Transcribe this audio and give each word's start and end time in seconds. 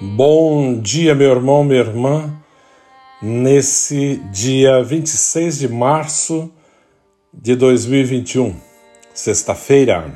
Bom 0.00 0.80
dia, 0.80 1.14
meu 1.14 1.32
irmão, 1.32 1.64
minha 1.64 1.80
irmã. 1.80 2.32
Nesse 3.20 4.16
dia 4.32 4.82
26 4.84 5.58
de 5.58 5.68
março 5.68 6.52
de 7.32 7.56
2021, 7.56 8.54
sexta-feira, 9.14 10.12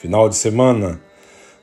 final 0.00 0.28
de 0.28 0.34
semana, 0.34 1.00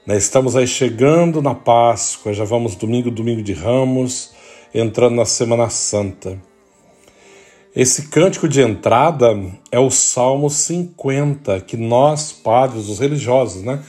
nós 0.07 0.23
estamos 0.23 0.55
aí 0.55 0.65
chegando 0.65 1.41
na 1.41 1.53
Páscoa, 1.53 2.33
já 2.33 2.45
vamos 2.45 2.75
domingo, 2.75 3.11
domingo 3.11 3.43
de 3.43 3.51
Ramos, 3.51 4.31
entrando 4.73 5.15
na 5.15 5.25
Semana 5.25 5.69
Santa. 5.69 6.41
Esse 7.75 8.03
cântico 8.03 8.47
de 8.47 8.61
entrada 8.61 9.37
é 9.71 9.77
o 9.77 9.89
Salmo 9.89 10.49
50, 10.49 11.59
que 11.61 11.75
nós, 11.75 12.31
padres, 12.31 12.87
os 12.87 12.99
religiosos, 12.99 13.61
né, 13.61 13.83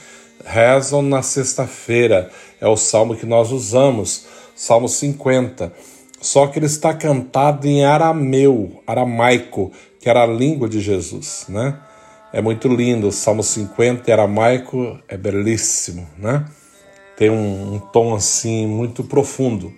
rezam 0.45 1.01
na 1.01 1.23
sexta-feira 1.23 2.29
é 2.61 2.67
o 2.67 2.77
salmo 2.77 3.15
que 3.15 3.25
nós 3.25 3.53
usamos, 3.53 4.27
Salmo 4.57 4.89
50. 4.89 5.73
Só 6.21 6.47
que 6.47 6.59
ele 6.59 6.67
está 6.67 6.93
cantado 6.93 7.67
em 7.67 7.85
arameu, 7.85 8.83
aramaico, 8.87 9.71
que 10.01 10.09
era 10.09 10.23
a 10.23 10.27
língua 10.27 10.69
de 10.69 10.81
Jesus, 10.81 11.45
né? 11.49 11.79
É 12.35 12.43
muito 12.43 12.67
lindo, 12.67 13.07
o 13.07 13.13
Salmo 13.13 13.45
50 13.45 14.11
em 14.11 14.13
aramaico 14.13 14.99
é 15.07 15.17
belíssimo, 15.17 16.05
né? 16.19 16.45
Tem 17.17 17.31
um, 17.31 17.75
um 17.75 17.79
tom 17.79 18.13
assim 18.13 18.67
muito 18.67 19.05
profundo. 19.05 19.73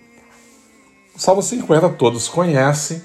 O 1.15 1.19
Salmo 1.19 1.43
50 1.43 1.89
todos 1.89 2.27
conhecem, 2.27 2.99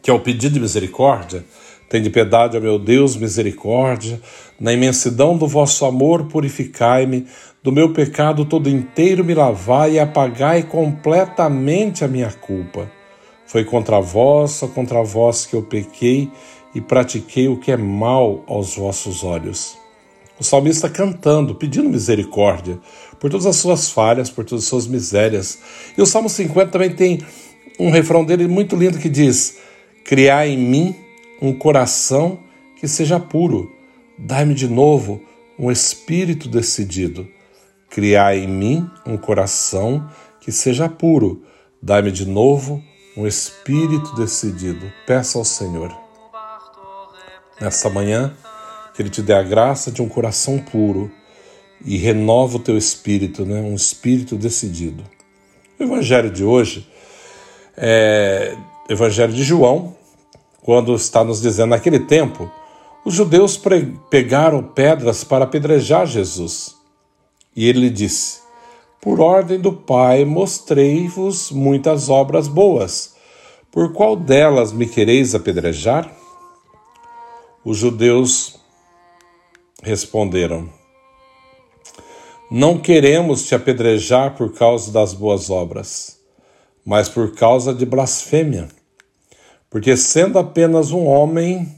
que 0.00 0.08
é 0.08 0.14
o 0.14 0.20
pedido 0.20 0.54
de 0.54 0.60
misericórdia. 0.60 1.44
Tem 1.88 2.00
de 2.00 2.08
piedade, 2.08 2.56
ó 2.56 2.60
meu 2.60 2.78
Deus, 2.78 3.16
misericórdia. 3.16 4.20
Na 4.60 4.72
imensidão 4.72 5.36
do 5.36 5.48
vosso 5.48 5.84
amor, 5.84 6.28
purificai-me. 6.28 7.26
Do 7.64 7.72
meu 7.72 7.92
pecado 7.92 8.44
todo 8.44 8.70
inteiro 8.70 9.24
me 9.24 9.34
lavai 9.34 9.94
e 9.94 9.98
apagai 9.98 10.62
completamente 10.62 12.04
a 12.04 12.08
minha 12.08 12.30
culpa. 12.30 12.88
Foi 13.44 13.64
contra 13.64 14.00
vós, 14.00 14.52
só 14.52 14.68
contra 14.68 15.02
vós 15.02 15.46
que 15.46 15.56
eu 15.56 15.62
pequei 15.64 16.30
e 16.74 16.80
pratiquei 16.80 17.48
o 17.48 17.58
que 17.58 17.70
é 17.70 17.76
mal 17.76 18.42
aos 18.46 18.76
vossos 18.76 19.22
olhos. 19.22 19.76
O 20.38 20.44
salmista 20.44 20.88
cantando, 20.88 21.54
pedindo 21.54 21.88
misericórdia 21.88 22.80
por 23.20 23.30
todas 23.30 23.46
as 23.46 23.56
suas 23.56 23.90
falhas, 23.90 24.30
por 24.30 24.44
todas 24.44 24.64
as 24.64 24.68
suas 24.68 24.86
misérias. 24.86 25.58
E 25.96 26.02
o 26.02 26.06
Salmo 26.06 26.28
50 26.28 26.70
também 26.70 26.94
tem 26.94 27.22
um 27.78 27.90
refrão 27.90 28.24
dele 28.24 28.48
muito 28.48 28.74
lindo 28.74 28.98
que 28.98 29.08
diz: 29.08 29.58
Criai 30.04 30.50
em 30.50 30.58
mim 30.58 30.96
um 31.40 31.52
coração 31.52 32.40
que 32.80 32.88
seja 32.88 33.20
puro, 33.20 33.70
dai-me 34.18 34.54
de 34.54 34.66
novo 34.66 35.20
um 35.58 35.70
espírito 35.70 36.48
decidido. 36.48 37.28
Criai 37.88 38.40
em 38.40 38.48
mim 38.48 38.90
um 39.06 39.16
coração 39.16 40.08
que 40.40 40.50
seja 40.50 40.88
puro. 40.88 41.44
Dai-me 41.80 42.10
de 42.10 42.26
novo 42.26 42.82
um 43.16 43.26
espírito 43.26 44.14
decidido. 44.16 44.90
Peça 45.06 45.38
ao 45.38 45.44
Senhor. 45.44 46.01
Nesta 47.60 47.88
manhã, 47.88 48.34
que 48.94 49.02
Ele 49.02 49.10
te 49.10 49.22
dê 49.22 49.32
a 49.32 49.42
graça 49.42 49.90
de 49.90 50.02
um 50.02 50.08
coração 50.08 50.58
puro 50.58 51.10
e 51.84 51.96
renova 51.96 52.56
o 52.56 52.60
teu 52.60 52.76
espírito, 52.76 53.44
né? 53.44 53.60
um 53.60 53.74
espírito 53.74 54.36
decidido. 54.36 55.04
O 55.78 55.82
Evangelho 55.82 56.30
de 56.30 56.44
hoje 56.44 56.88
é 57.76 58.56
Evangelho 58.88 59.32
de 59.32 59.42
João, 59.42 59.96
quando 60.62 60.94
está 60.94 61.24
nos 61.24 61.40
dizendo 61.40 61.70
naquele 61.70 62.00
tempo, 62.00 62.50
os 63.04 63.14
judeus 63.14 63.60
pegaram 64.08 64.62
pedras 64.62 65.24
para 65.24 65.44
apedrejar 65.44 66.06
Jesus. 66.06 66.76
E 67.54 67.68
ele 67.68 67.90
disse: 67.90 68.40
Por 69.00 69.20
ordem 69.20 69.58
do 69.60 69.72
Pai 69.72 70.24
mostrei-vos 70.24 71.50
muitas 71.50 72.08
obras 72.08 72.46
boas. 72.46 73.14
Por 73.70 73.92
qual 73.92 74.14
delas 74.14 74.72
me 74.72 74.86
quereis 74.86 75.34
apedrejar? 75.34 76.10
Os 77.64 77.78
judeus 77.78 78.56
responderam: 79.82 80.68
Não 82.50 82.80
queremos 82.80 83.46
te 83.46 83.54
apedrejar 83.54 84.36
por 84.36 84.52
causa 84.52 84.90
das 84.90 85.14
boas 85.14 85.48
obras, 85.48 86.18
mas 86.84 87.08
por 87.08 87.34
causa 87.34 87.72
de 87.72 87.86
blasfêmia. 87.86 88.68
Porque 89.70 89.96
sendo 89.96 90.40
apenas 90.40 90.90
um 90.90 91.06
homem, 91.06 91.72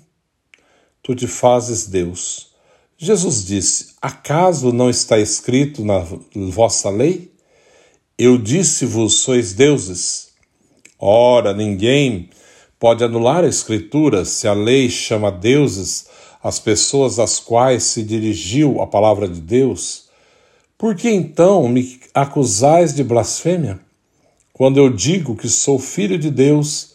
tu 1.03 1.15
te 1.15 1.27
fazes 1.27 1.87
Deus. 1.87 2.55
Jesus 2.97 3.45
disse: 3.45 3.95
Acaso 4.01 4.73
não 4.73 4.89
está 4.89 5.19
escrito 5.19 5.85
na 5.85 6.03
vossa 6.51 6.89
lei? 6.89 7.31
Eu 8.17 8.39
disse-vos: 8.39 9.19
sois 9.19 9.53
deuses. 9.53 10.33
Ora, 10.99 11.53
ninguém 11.53 12.31
pode 12.79 13.05
anular 13.05 13.45
a 13.45 13.49
Escritura 13.49 14.25
se 14.25 14.47
a 14.47 14.53
lei 14.53 14.89
chama 14.89 15.31
deuses 15.31 16.07
as 16.43 16.59
pessoas 16.59 17.19
às 17.19 17.41
quais 17.41 17.85
se 17.85 18.03
dirigiu 18.03 18.83
a 18.83 18.87
palavra 18.87 19.27
de 19.27 19.41
Deus. 19.41 20.05
Por 20.77 20.95
que 20.95 21.09
então 21.09 21.67
me 21.69 21.99
acusais 22.13 22.95
de 22.95 23.03
blasfêmia? 23.03 23.81
Quando 24.53 24.77
eu 24.77 24.91
digo 24.91 25.35
que 25.35 25.49
sou 25.49 25.79
filho 25.79 26.19
de 26.19 26.31
Deus, 26.31 26.93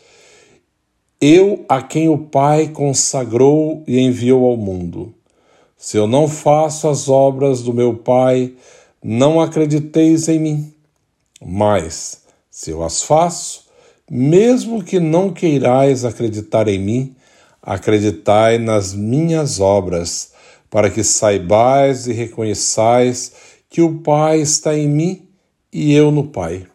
eu 1.20 1.66
a 1.68 1.82
quem 1.82 2.08
o 2.08 2.18
Pai 2.18 2.68
consagrou 2.68 3.84
e 3.88 4.00
enviou 4.00 4.46
ao 4.46 4.56
mundo. 4.56 5.14
Se 5.76 5.98
eu 5.98 6.06
não 6.06 6.28
faço 6.28 6.88
as 6.88 7.10
obras 7.10 7.64
do 7.64 7.74
meu 7.74 7.96
Pai, 7.96 8.54
não 9.04 9.42
acrediteis 9.42 10.28
em 10.28 10.40
mim. 10.40 10.74
Mas, 11.42 12.24
se 12.52 12.70
eu 12.70 12.84
as 12.84 13.02
faço, 13.02 13.69
mesmo 14.10 14.84
que 14.84 15.00
não 15.00 15.32
queirais 15.32 16.04
acreditar 16.04 16.68
em 16.68 16.80
mim, 16.80 17.16
acreditai 17.62 18.58
nas 18.58 18.94
minhas 18.94 19.60
obras, 19.60 20.32
para 20.70 20.90
que 20.90 21.04
saibais 21.04 22.08
e 22.08 22.14
reconheçais 22.14 23.32
que 23.70 23.82
o 23.82 24.00
Pai 24.00 24.42
está 24.42 24.76
em 24.76 24.88
mim 24.88 25.28
e 25.72 25.94
eu 25.94 26.12
no 26.12 26.26
Pai. 26.26 26.66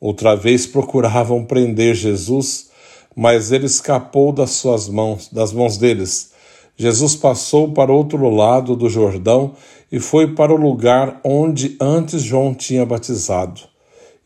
Outra 0.00 0.36
vez 0.36 0.66
procuravam 0.66 1.44
prender 1.44 1.94
Jesus, 1.94 2.70
mas 3.16 3.52
ele 3.52 3.66
escapou 3.66 4.32
das 4.32 4.50
suas 4.50 4.88
mãos, 4.88 5.28
das 5.32 5.52
mãos 5.52 5.78
deles. 5.78 6.32
Jesus 6.76 7.14
passou 7.16 7.72
para 7.72 7.92
outro 7.92 8.28
lado 8.28 8.76
do 8.76 8.88
Jordão 8.88 9.54
e 9.90 10.00
foi 10.00 10.34
para 10.34 10.52
o 10.52 10.56
lugar 10.56 11.20
onde 11.24 11.76
antes 11.80 12.22
João 12.22 12.52
tinha 12.52 12.84
batizado, 12.84 13.60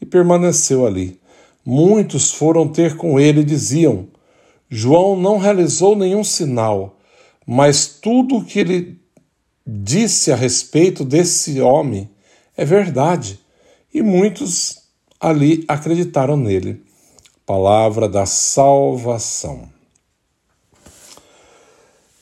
e 0.00 0.06
permaneceu 0.06 0.87
ali. 0.87 1.19
Muitos 1.70 2.32
foram 2.32 2.67
ter 2.67 2.97
com 2.97 3.20
ele 3.20 3.43
e 3.43 3.44
diziam: 3.44 4.09
João 4.70 5.15
não 5.15 5.37
realizou 5.37 5.94
nenhum 5.94 6.25
sinal, 6.25 6.97
mas 7.47 7.87
tudo 7.87 8.38
o 8.38 8.44
que 8.47 8.59
ele 8.59 8.99
disse 9.67 10.32
a 10.32 10.35
respeito 10.35 11.05
desse 11.05 11.61
homem 11.61 12.09
é 12.56 12.65
verdade. 12.65 13.38
E 13.93 14.00
muitos 14.00 14.79
ali 15.20 15.62
acreditaram 15.69 16.38
nele. 16.38 16.82
Palavra 17.44 18.09
da 18.09 18.25
salvação. 18.25 19.69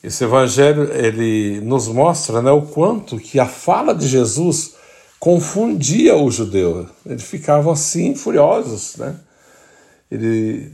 Esse 0.03 0.25
evangelho 0.25 0.91
ele 0.93 1.61
nos 1.61 1.87
mostra 1.87 2.41
né, 2.41 2.51
o 2.51 2.63
quanto 2.63 3.17
que 3.17 3.39
a 3.39 3.45
fala 3.45 3.95
de 3.95 4.09
Jesus 4.09 4.73
confundia 5.17 6.17
o 6.17 6.29
judeu. 6.29 6.89
Eles 7.05 7.23
ficavam 7.23 7.71
assim 7.71 8.13
furiosos, 8.13 8.97
né? 8.97 9.21
Ele, 10.09 10.71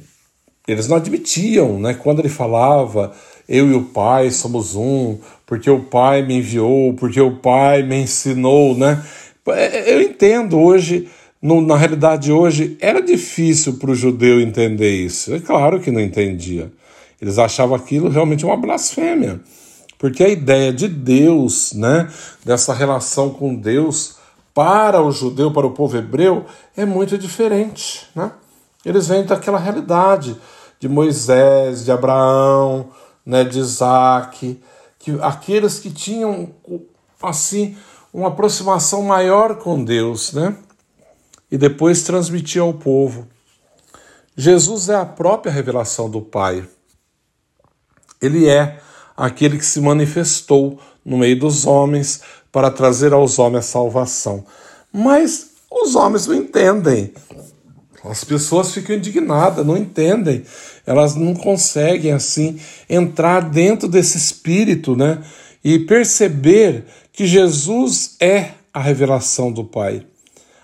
eles 0.68 0.88
não 0.88 0.98
admitiam, 0.98 1.80
né? 1.80 1.94
Quando 1.94 2.20
ele 2.20 2.30
falava, 2.30 3.14
eu 3.48 3.70
e 3.70 3.74
o 3.74 3.84
Pai 3.86 4.32
somos 4.32 4.76
um, 4.76 5.18
porque 5.46 5.70
o 5.70 5.82
Pai 5.82 6.22
me 6.22 6.38
enviou, 6.38 6.94
porque 6.94 7.20
o 7.20 7.38
Pai 7.38 7.84
me 7.84 8.02
ensinou, 8.02 8.76
né? 8.76 9.04
É, 9.50 9.94
eu 9.94 10.02
entendo 10.02 10.58
hoje, 10.60 11.10
no, 11.42 11.60
na 11.60 11.76
realidade 11.76 12.32
hoje, 12.32 12.78
era 12.80 13.02
difícil 13.02 13.74
para 13.74 13.92
o 13.92 13.96
judeu 13.96 14.40
entender 14.40 14.92
isso. 14.92 15.34
É 15.34 15.40
claro 15.40 15.80
que 15.80 15.92
não 15.92 16.00
entendia. 16.00 16.72
Eles 17.22 17.38
achavam 17.38 17.76
aquilo 17.76 18.10
realmente 18.10 18.46
uma 18.46 18.58
blasfêmia. 18.58 19.42
Porque 19.98 20.24
a 20.24 20.30
ideia 20.30 20.74
de 20.74 20.88
Deus, 20.88 21.74
né, 21.74 22.10
dessa 22.46 22.74
relação 22.74 23.30
com 23.30 23.56
Deus 23.56 24.18
para 24.54 25.02
o 25.02 25.12
judeu, 25.12 25.52
para 25.52 25.66
o 25.66 25.72
povo 25.72 25.98
hebreu, 25.98 26.46
é 26.76 26.86
muito 26.86 27.18
diferente, 27.18 28.06
né? 28.16 28.32
Eles 28.86 29.08
vêm 29.08 29.26
daquela 29.26 29.58
realidade 29.58 30.40
de 30.80 30.90
Moisés, 30.90 31.86
de 31.86 31.92
Abraão, 31.92 32.90
né, 33.26 33.44
de 33.44 33.60
Isaac, 33.60 34.62
que 35.00 35.18
aqueles 35.22 35.80
que 35.80 35.92
tinham 35.92 36.50
assim 37.22 37.78
uma 38.14 38.28
aproximação 38.28 39.02
maior 39.02 39.56
com 39.56 39.84
Deus, 39.84 40.34
né? 40.34 40.56
E 41.50 41.58
depois 41.58 42.04
transmitir 42.04 42.62
ao 42.62 42.74
povo. 42.74 43.28
Jesus 44.36 44.90
é 44.90 44.96
a 44.96 45.06
própria 45.06 45.52
revelação 45.52 46.10
do 46.10 46.22
Pai. 46.22 46.68
Ele 48.22 48.48
é 48.48 48.80
aquele 49.16 49.58
que 49.58 49.66
se 49.66 49.80
manifestou 49.80 50.80
no 51.06 51.18
meio 51.18 51.40
dos 51.40 51.66
homens 51.66 52.22
para 52.52 52.72
trazer 52.72 53.14
aos 53.14 53.40
homens 53.40 53.66
salvação. 53.66 54.46
Mas 54.92 55.52
os 55.72 55.96
homens 55.96 56.28
não 56.28 56.36
entendem. 56.36 57.14
As 58.04 58.24
pessoas 58.24 58.74
ficam 58.74 58.96
indignadas, 58.96 59.66
não 59.66 59.78
entendem. 59.78 60.44
Elas 60.86 61.16
não 61.16 61.34
conseguem 61.34 62.12
assim 62.12 62.60
entrar 62.90 63.50
dentro 63.50 63.88
desse 63.88 64.18
espírito, 64.18 64.96
né? 64.96 65.24
E 65.64 65.80
perceber 65.80 66.86
que 67.14 67.26
Jesus 67.26 68.16
é 68.20 68.52
a 68.74 68.82
revelação 68.82 69.52
do 69.52 69.64
Pai. 69.64 70.06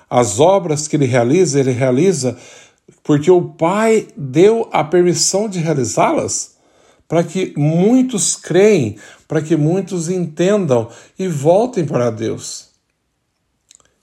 As 0.10 0.40
obras 0.40 0.88
que 0.88 0.96
ele 0.96 1.06
realiza, 1.06 1.60
ele 1.60 1.72
realiza 1.72 2.38
porque 3.04 3.32
o 3.32 3.42
Pai 3.42 4.08
deu 4.18 4.68
a 4.72 4.84
permissão 4.84 5.48
de 5.48 5.60
realizá-las 5.60 6.58
para 7.08 7.24
que 7.24 7.54
muitos 7.58 8.36
creem, 8.36 8.98
para 9.28 9.42
que 9.42 9.56
muitos 9.56 10.10
entendam 10.10 10.90
e 11.18 11.28
voltem 11.28 11.86
para 11.86 12.12
Deus. 12.12 12.70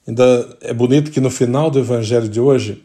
Ainda 0.06 0.56
é 0.60 0.72
bonito 0.72 1.10
que 1.10 1.20
no 1.20 1.30
final 1.30 1.70
do 1.70 1.78
evangelho 1.78 2.28
de 2.28 2.40
hoje, 2.40 2.84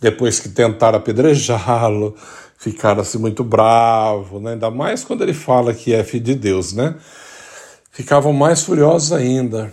depois 0.00 0.38
que 0.38 0.48
tentaram 0.48 0.98
apedrejá-lo, 0.98 2.14
ficaram 2.58 3.00
assim 3.00 3.18
muito 3.18 3.42
bravo, 3.42 4.40
né? 4.40 4.52
ainda 4.52 4.70
mais 4.70 5.04
quando 5.04 5.22
ele 5.22 5.34
fala 5.34 5.74
que 5.74 5.94
é 5.94 6.04
filho 6.04 6.24
de 6.24 6.34
Deus, 6.34 6.72
né? 6.72 6.94
Ficavam 7.90 8.32
mais 8.32 8.62
furiosos 8.62 9.12
ainda. 9.12 9.72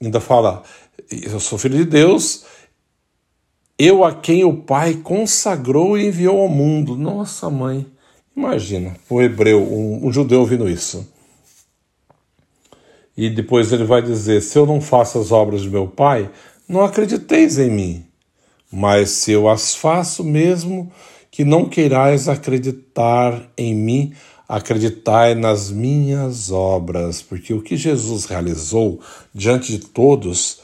Ainda 0.00 0.20
fala: 0.20 0.62
Eu 1.10 1.40
sou 1.40 1.56
filho 1.56 1.78
de 1.78 1.84
Deus, 1.84 2.44
eu 3.78 4.04
a 4.04 4.14
quem 4.14 4.44
o 4.44 4.58
Pai 4.58 4.94
consagrou 4.94 5.96
e 5.96 6.06
enviou 6.06 6.42
ao 6.42 6.48
mundo. 6.48 6.96
Nossa, 6.96 7.48
mãe, 7.48 7.86
imagina, 8.36 8.94
um 9.10 9.22
hebreu, 9.22 9.62
um, 9.62 10.06
um 10.06 10.12
judeu 10.12 10.40
ouvindo 10.40 10.68
isso. 10.68 11.08
E 13.16 13.30
depois 13.30 13.72
ele 13.72 13.84
vai 13.84 14.02
dizer: 14.02 14.42
Se 14.42 14.58
eu 14.58 14.66
não 14.66 14.80
faço 14.80 15.18
as 15.18 15.32
obras 15.32 15.62
de 15.62 15.70
meu 15.70 15.86
Pai, 15.88 16.30
não 16.68 16.84
acrediteis 16.84 17.58
em 17.58 17.70
mim. 17.70 18.11
Mas 18.72 19.10
se 19.10 19.32
eu 19.32 19.50
as 19.50 19.74
faço, 19.74 20.24
mesmo 20.24 20.90
que 21.30 21.44
não 21.44 21.68
queirais 21.68 22.26
acreditar 22.26 23.50
em 23.56 23.74
mim, 23.74 24.14
acreditai 24.48 25.34
nas 25.34 25.70
minhas 25.70 26.50
obras, 26.50 27.20
porque 27.20 27.52
o 27.52 27.60
que 27.60 27.76
Jesus 27.76 28.24
realizou 28.24 28.98
diante 29.34 29.72
de 29.72 29.78
todos 29.78 30.60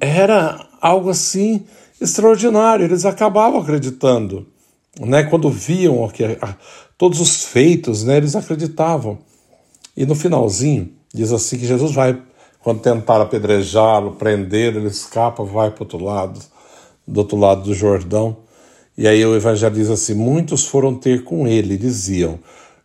era 0.00 0.66
algo 0.80 1.08
assim 1.10 1.64
extraordinário, 2.00 2.84
eles 2.84 3.04
acabavam 3.04 3.60
acreditando. 3.60 4.46
Né? 4.98 5.22
Quando 5.22 5.48
viam 5.50 6.10
todos 6.96 7.20
os 7.20 7.44
feitos, 7.44 8.02
né, 8.02 8.16
eles 8.16 8.34
acreditavam. 8.34 9.18
E 9.96 10.04
no 10.04 10.16
finalzinho, 10.16 10.92
diz 11.14 11.32
assim 11.32 11.58
que 11.58 11.66
Jesus 11.66 11.92
vai, 11.92 12.20
quando 12.60 12.80
tentar 12.80 13.20
apedrejá-lo, 13.20 14.16
prender, 14.16 14.76
ele 14.76 14.88
escapa, 14.88 15.44
vai 15.44 15.70
para 15.70 15.82
o 15.82 15.84
outro 15.84 16.02
lado 16.02 16.40
do 17.08 17.20
outro 17.20 17.38
lado 17.38 17.62
do 17.62 17.74
Jordão. 17.74 18.36
E 18.96 19.08
aí 19.08 19.24
o 19.24 19.34
evangelho 19.34 19.74
diz 19.74 19.88
assim: 19.88 20.14
muitos 20.14 20.66
foram 20.66 20.94
ter 20.94 21.24
com 21.24 21.48
ele 21.48 21.74
e 21.74 21.78
diziam: 21.78 22.38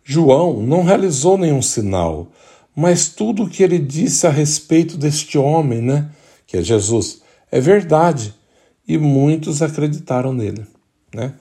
João 0.04 0.62
não 0.62 0.84
realizou 0.84 1.38
nenhum 1.38 1.62
sinal, 1.62 2.28
mas 2.76 3.10
tudo 3.10 3.44
o 3.44 3.50
que 3.50 3.62
ele 3.62 3.78
disse 3.78 4.26
a 4.26 4.30
respeito 4.30 4.98
deste 4.98 5.38
homem, 5.38 5.82
né, 5.82 6.10
que 6.48 6.58
é 6.58 6.62
Jesus, 6.62 7.22
é 7.52 7.60
verdade. 7.60 8.34
E 8.88 8.98
muitos 8.98 9.62
acreditaram 9.62 10.34
nele, 10.34 10.66
né? 11.14 11.34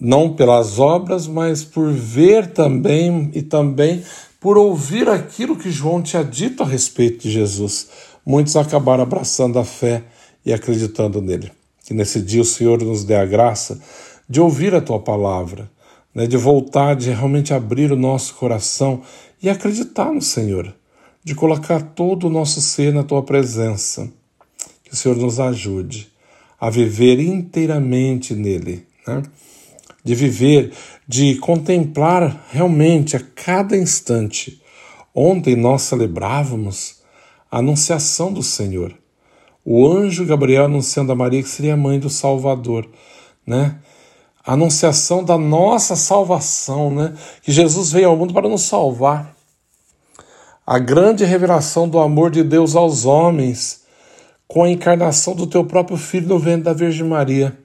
Não 0.00 0.34
pelas 0.34 0.78
obras, 0.78 1.26
mas 1.26 1.64
por 1.64 1.92
ver 1.92 2.48
também 2.48 3.30
e 3.34 3.42
também 3.42 4.04
por 4.40 4.56
ouvir 4.56 5.08
aquilo 5.08 5.56
que 5.56 5.70
João 5.70 6.02
tinha 6.02 6.22
dito 6.22 6.62
a 6.62 6.66
respeito 6.66 7.22
de 7.22 7.30
Jesus. 7.30 7.88
Muitos 8.24 8.54
acabaram 8.56 9.02
abraçando 9.02 9.58
a 9.58 9.64
fé 9.64 10.04
e 10.44 10.52
acreditando 10.52 11.20
nele. 11.20 11.50
Que 11.84 11.92
nesse 11.92 12.20
dia 12.20 12.40
o 12.40 12.46
Senhor 12.46 12.82
nos 12.82 13.04
dê 13.04 13.14
a 13.14 13.26
graça 13.26 13.78
de 14.28 14.40
ouvir 14.40 14.74
a 14.74 14.80
tua 14.80 14.98
palavra, 14.98 15.70
né, 16.14 16.26
de 16.26 16.36
voltar, 16.36 16.96
de 16.96 17.10
realmente 17.10 17.52
abrir 17.52 17.92
o 17.92 17.96
nosso 17.96 18.34
coração 18.34 19.02
e 19.42 19.50
acreditar 19.50 20.10
no 20.12 20.22
Senhor, 20.22 20.74
de 21.22 21.34
colocar 21.34 21.82
todo 21.82 22.26
o 22.26 22.30
nosso 22.30 22.60
ser 22.62 22.92
na 22.92 23.02
tua 23.02 23.22
presença. 23.22 24.10
Que 24.82 24.94
o 24.94 24.96
Senhor 24.96 25.16
nos 25.16 25.38
ajude 25.38 26.10
a 26.58 26.70
viver 26.70 27.20
inteiramente 27.20 28.34
nele, 28.34 28.86
né? 29.06 29.22
de 30.02 30.14
viver, 30.14 30.72
de 31.06 31.36
contemplar 31.36 32.46
realmente 32.50 33.16
a 33.16 33.20
cada 33.20 33.76
instante. 33.76 34.62
Ontem 35.14 35.54
nós 35.56 35.82
celebrávamos 35.82 37.02
a 37.50 37.58
anunciação 37.58 38.32
do 38.32 38.42
Senhor 38.42 38.94
o 39.64 39.86
anjo 39.86 40.26
Gabriel 40.26 40.66
anunciando 40.66 41.10
a 41.10 41.14
Maria 41.14 41.42
que 41.42 41.48
seria 41.48 41.76
mãe 41.76 41.98
do 41.98 42.10
Salvador, 42.10 42.86
né? 43.46 43.78
A 44.46 44.52
anunciação 44.52 45.24
da 45.24 45.38
nossa 45.38 45.96
salvação, 45.96 46.90
né? 46.90 47.14
Que 47.42 47.50
Jesus 47.50 47.90
veio 47.90 48.10
ao 48.10 48.16
mundo 48.16 48.34
para 48.34 48.48
nos 48.48 48.62
salvar. 48.62 49.34
A 50.66 50.78
grande 50.78 51.24
revelação 51.24 51.88
do 51.88 51.98
amor 51.98 52.30
de 52.30 52.42
Deus 52.42 52.76
aos 52.76 53.06
homens, 53.06 53.84
com 54.46 54.64
a 54.64 54.70
encarnação 54.70 55.34
do 55.34 55.46
teu 55.46 55.64
próprio 55.64 55.96
filho 55.96 56.28
no 56.28 56.38
ventre 56.38 56.64
da 56.64 56.72
Virgem 56.74 57.06
Maria. 57.06 57.58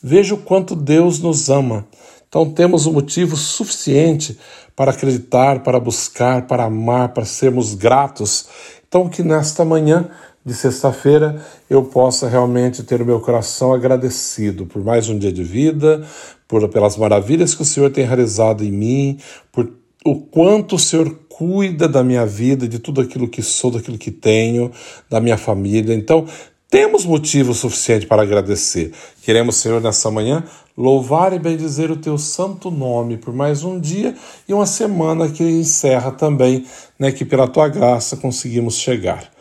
Veja 0.00 0.34
o 0.34 0.38
quanto 0.38 0.76
Deus 0.76 1.18
nos 1.18 1.50
ama. 1.50 1.86
Então 2.28 2.50
temos 2.50 2.86
um 2.86 2.92
motivo 2.92 3.36
suficiente 3.36 4.38
para 4.76 4.90
acreditar, 4.90 5.62
para 5.62 5.80
buscar, 5.80 6.46
para 6.46 6.64
amar, 6.64 7.10
para 7.10 7.24
sermos 7.24 7.74
gratos. 7.74 8.46
Então 8.86 9.08
que 9.08 9.22
nesta 9.22 9.64
manhã 9.64 10.10
de 10.44 10.52
sexta-feira 10.52 11.42
eu 11.70 11.84
possa 11.84 12.28
realmente 12.28 12.82
ter 12.82 13.00
o 13.00 13.06
meu 13.06 13.18
coração 13.20 13.72
agradecido 13.72 14.66
por 14.66 14.84
mais 14.84 15.08
um 15.08 15.18
dia 15.18 15.32
de 15.32 15.42
vida, 15.42 16.06
por, 16.46 16.68
pelas 16.68 16.96
maravilhas 16.96 17.54
que 17.54 17.62
o 17.62 17.64
Senhor 17.64 17.90
tem 17.90 18.04
realizado 18.04 18.62
em 18.62 18.70
mim, 18.70 19.18
por 19.50 19.72
o 20.04 20.16
quanto 20.16 20.76
o 20.76 20.78
Senhor 20.78 21.18
cuida 21.30 21.88
da 21.88 22.04
minha 22.04 22.26
vida, 22.26 22.68
de 22.68 22.78
tudo 22.78 23.00
aquilo 23.00 23.26
que 23.26 23.42
sou, 23.42 23.70
daquilo 23.70 23.96
que 23.96 24.10
tenho, 24.10 24.70
da 25.08 25.18
minha 25.18 25.38
família. 25.38 25.94
Então, 25.94 26.26
temos 26.68 27.06
motivo 27.06 27.54
suficiente 27.54 28.06
para 28.06 28.22
agradecer. 28.22 28.92
Queremos, 29.22 29.56
Senhor, 29.56 29.80
nessa 29.80 30.10
manhã, 30.10 30.44
louvar 30.76 31.32
e 31.32 31.38
bendizer 31.38 31.90
o 31.90 31.96
teu 31.96 32.18
santo 32.18 32.70
nome 32.70 33.16
por 33.16 33.32
mais 33.32 33.64
um 33.64 33.80
dia 33.80 34.14
e 34.46 34.52
uma 34.52 34.66
semana 34.66 35.28
que 35.28 35.42
encerra 35.42 36.10
também, 36.10 36.66
né, 36.98 37.10
que 37.10 37.24
pela 37.24 37.48
tua 37.48 37.68
graça 37.68 38.16
conseguimos 38.16 38.76
chegar. 38.76 39.33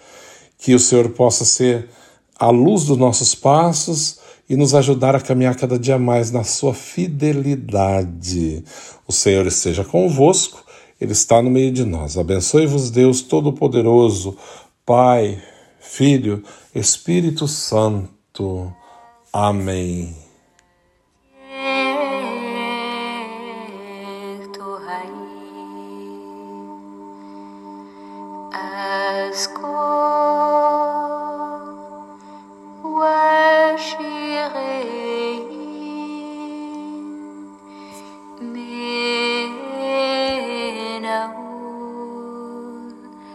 Que 0.64 0.74
o 0.74 0.80
Senhor 0.80 1.10
possa 1.10 1.44
ser 1.44 1.90
a 2.40 2.50
luz 2.50 2.86
dos 2.86 2.98
nossos 2.98 3.36
passos 3.36 4.20
e 4.50 4.56
nos 4.56 4.74
ajudar 4.74 5.14
a 5.14 5.20
caminhar 5.20 5.58
cada 5.58 5.78
dia 5.78 6.00
mais 6.00 6.32
na 6.32 6.46
sua 6.46 6.74
fidelidade. 6.74 8.64
O 9.06 9.12
Senhor 9.12 9.46
esteja 9.46 9.84
convosco, 9.84 10.64
Ele 11.02 11.12
está 11.12 11.42
no 11.42 11.50
meio 11.50 11.70
de 11.70 11.84
nós. 11.84 12.18
Abençoe-vos, 12.18 12.90
Deus 12.90 13.22
Todo-Poderoso, 13.22 14.38
Pai, 14.86 15.38
Filho, 15.82 16.42
Espírito 16.74 17.46
Santo. 17.46 18.74
Amém. 19.34 20.23